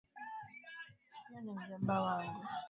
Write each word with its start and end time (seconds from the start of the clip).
Huyo 1.27 1.41
ni 1.41 1.51
mjomba 1.65 2.01
wangu 2.01 2.45